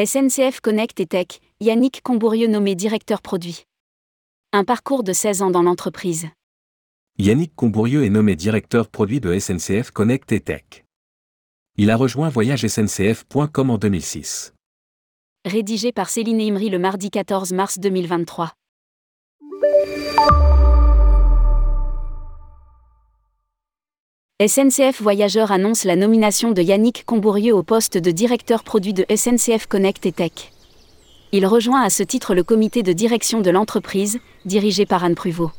SNCF 0.00 0.60
Connect 0.60 1.00
et 1.00 1.06
Tech, 1.06 1.26
Yannick 1.58 2.02
Combourieux 2.02 2.46
nommé 2.46 2.76
directeur 2.76 3.20
produit. 3.20 3.64
Un 4.52 4.62
parcours 4.62 5.02
de 5.02 5.12
16 5.12 5.42
ans 5.42 5.50
dans 5.50 5.64
l'entreprise. 5.64 6.28
Yannick 7.18 7.52
Combourieux 7.56 8.04
est 8.04 8.08
nommé 8.08 8.36
directeur 8.36 8.90
produit 8.90 9.18
de 9.18 9.36
SNCF 9.36 9.90
Connect 9.90 10.30
et 10.30 10.38
Tech. 10.38 10.84
Il 11.76 11.90
a 11.90 11.96
rejoint 11.96 12.28
voyagesncf.com 12.28 13.70
en 13.70 13.76
2006. 13.76 14.54
Rédigé 15.44 15.90
par 15.90 16.10
Céline 16.10 16.42
Imri 16.42 16.70
le 16.70 16.78
mardi 16.78 17.10
14 17.10 17.52
mars 17.52 17.80
2023. 17.80 18.52
SNCF 24.40 25.02
Voyageurs 25.02 25.50
annonce 25.50 25.82
la 25.82 25.96
nomination 25.96 26.52
de 26.52 26.62
Yannick 26.62 27.02
Combourieux 27.04 27.56
au 27.56 27.64
poste 27.64 27.98
de 27.98 28.12
directeur 28.12 28.62
produit 28.62 28.92
de 28.92 29.04
SNCF 29.12 29.66
Connect 29.66 30.06
et 30.06 30.12
Tech. 30.12 30.52
Il 31.32 31.44
rejoint 31.44 31.82
à 31.82 31.90
ce 31.90 32.04
titre 32.04 32.36
le 32.36 32.44
comité 32.44 32.84
de 32.84 32.92
direction 32.92 33.40
de 33.40 33.50
l'entreprise, 33.50 34.20
dirigé 34.44 34.86
par 34.86 35.02
Anne 35.02 35.16
Pruvot. 35.16 35.50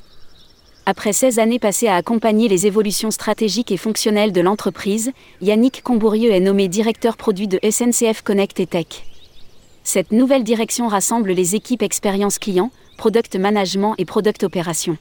Après 0.85 1.11
16 1.11 1.39
années 1.39 1.59
passées 1.59 1.89
à 1.89 1.95
accompagner 1.95 2.47
les 2.47 2.67
évolutions 2.67 3.11
stratégiques 3.11 3.73
et 3.73 3.75
fonctionnelles 3.75 4.31
de 4.31 4.39
l'entreprise, 4.39 5.11
Yannick 5.41 5.83
Combourieux 5.83 6.31
est 6.31 6.39
nommé 6.39 6.69
directeur 6.69 7.17
produit 7.17 7.49
de 7.49 7.59
SNCF 7.61 8.21
Connect 8.21 8.61
et 8.61 8.67
Tech. 8.67 9.03
Cette 9.83 10.13
nouvelle 10.13 10.45
direction 10.45 10.87
rassemble 10.87 11.33
les 11.33 11.53
équipes 11.53 11.83
expérience 11.83 12.39
client, 12.39 12.71
product 12.97 13.35
management 13.35 13.95
et 13.97 14.05
product 14.05 14.45
opération 14.45 14.97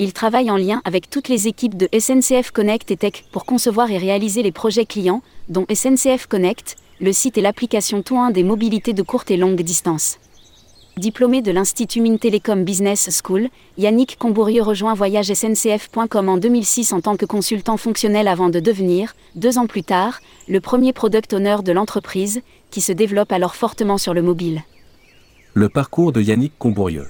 il 0.00 0.14
travaille 0.14 0.50
en 0.50 0.56
lien 0.56 0.80
avec 0.86 1.10
toutes 1.10 1.28
les 1.28 1.46
équipes 1.46 1.76
de 1.76 1.86
SNCF 1.96 2.52
Connect 2.52 2.90
et 2.90 2.96
Tech 2.96 3.22
pour 3.32 3.44
concevoir 3.44 3.90
et 3.90 3.98
réaliser 3.98 4.42
les 4.42 4.50
projets 4.50 4.86
clients, 4.86 5.22
dont 5.50 5.66
SNCF 5.70 6.26
Connect, 6.26 6.76
le 7.02 7.12
site 7.12 7.36
et 7.36 7.42
l'application 7.42 8.00
Tout 8.00 8.18
des 8.32 8.42
mobilités 8.42 8.94
de 8.94 9.02
courte 9.02 9.30
et 9.30 9.36
longue 9.36 9.60
distance. 9.60 10.18
Diplômé 10.96 11.42
de 11.42 11.52
l'Institut 11.52 12.00
Mines 12.00 12.18
Telecom 12.18 12.64
Business 12.64 13.20
School, 13.22 13.48
Yannick 13.76 14.16
Combourieux 14.18 14.62
rejoint 14.62 14.94
voyagesncf.com 14.94 16.28
en 16.30 16.38
2006 16.38 16.94
en 16.94 17.02
tant 17.02 17.18
que 17.18 17.26
consultant 17.26 17.76
fonctionnel 17.76 18.26
avant 18.26 18.48
de 18.48 18.58
devenir, 18.58 19.14
deux 19.34 19.58
ans 19.58 19.66
plus 19.66 19.82
tard, 19.82 20.20
le 20.48 20.62
premier 20.62 20.94
product 20.94 21.34
owner 21.34 21.56
de 21.62 21.72
l'entreprise, 21.72 22.40
qui 22.70 22.80
se 22.80 22.92
développe 22.92 23.32
alors 23.32 23.54
fortement 23.54 23.98
sur 23.98 24.14
le 24.14 24.22
mobile. 24.22 24.62
Le 25.52 25.68
parcours 25.68 26.12
de 26.12 26.22
Yannick 26.22 26.54
Combourieux. 26.58 27.08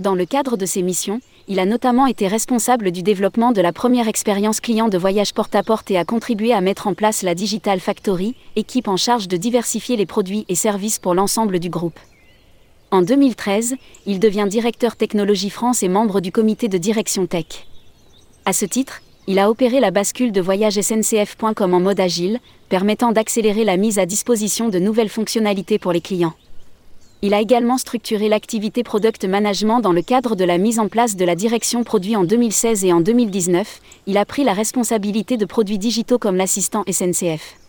Dans 0.00 0.16
le 0.16 0.26
cadre 0.26 0.56
de 0.56 0.66
ses 0.66 0.82
missions, 0.82 1.20
il 1.46 1.60
a 1.60 1.66
notamment 1.66 2.06
été 2.06 2.26
responsable 2.26 2.90
du 2.90 3.04
développement 3.04 3.52
de 3.52 3.60
la 3.60 3.72
première 3.72 4.08
expérience 4.08 4.60
client 4.60 4.88
de 4.88 4.98
voyage 4.98 5.32
porte-à-porte 5.32 5.88
et 5.92 5.98
a 5.98 6.04
contribué 6.04 6.52
à 6.52 6.60
mettre 6.60 6.88
en 6.88 6.94
place 6.94 7.22
la 7.22 7.36
Digital 7.36 7.78
Factory, 7.78 8.34
équipe 8.56 8.88
en 8.88 8.96
charge 8.96 9.28
de 9.28 9.36
diversifier 9.36 9.96
les 9.96 10.06
produits 10.06 10.46
et 10.48 10.56
services 10.56 10.98
pour 10.98 11.14
l'ensemble 11.14 11.60
du 11.60 11.70
groupe. 11.70 12.00
En 12.90 13.02
2013, 13.02 13.76
il 14.06 14.18
devient 14.18 14.46
directeur 14.48 14.96
technologie 14.96 15.50
France 15.50 15.84
et 15.84 15.88
membre 15.88 16.20
du 16.20 16.32
comité 16.32 16.66
de 16.66 16.78
direction 16.78 17.26
tech. 17.26 17.66
À 18.46 18.52
ce 18.52 18.64
titre, 18.64 19.00
il 19.28 19.38
a 19.38 19.48
opéré 19.48 19.78
la 19.78 19.92
bascule 19.92 20.32
de 20.32 20.40
voyage 20.40 20.80
SNCF.com 20.80 21.72
en 21.72 21.80
mode 21.80 22.00
agile, 22.00 22.40
permettant 22.68 23.12
d'accélérer 23.12 23.62
la 23.62 23.76
mise 23.76 24.00
à 24.00 24.06
disposition 24.06 24.70
de 24.70 24.80
nouvelles 24.80 25.08
fonctionnalités 25.08 25.78
pour 25.78 25.92
les 25.92 26.00
clients. 26.00 26.34
Il 27.26 27.32
a 27.32 27.40
également 27.40 27.78
structuré 27.78 28.28
l'activité 28.28 28.82
Product 28.82 29.24
Management 29.24 29.80
dans 29.80 29.94
le 29.94 30.02
cadre 30.02 30.36
de 30.36 30.44
la 30.44 30.58
mise 30.58 30.78
en 30.78 30.88
place 30.88 31.16
de 31.16 31.24
la 31.24 31.34
direction 31.34 31.82
produit 31.82 32.16
en 32.16 32.24
2016 32.24 32.84
et 32.84 32.92
en 32.92 33.00
2019. 33.00 33.80
Il 34.06 34.18
a 34.18 34.26
pris 34.26 34.44
la 34.44 34.52
responsabilité 34.52 35.38
de 35.38 35.46
produits 35.46 35.78
digitaux 35.78 36.18
comme 36.18 36.36
l'assistant 36.36 36.84
SNCF. 36.86 37.63